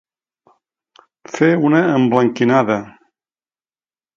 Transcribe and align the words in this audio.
Fer 1.35 1.49
una 1.69 1.81
emblanquinada. 1.99 2.81